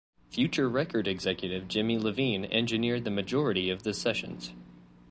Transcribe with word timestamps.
Future 0.31 0.67
record 0.67 1.07
executive 1.07 1.67
Jimmy 1.67 1.95
Iovine 1.99 2.47
engineered 2.51 3.03
the 3.03 3.11
majority 3.11 3.69
of 3.69 3.83
the 3.83 3.93
sessions. 3.93 4.51